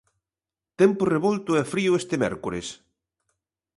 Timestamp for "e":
1.61-1.63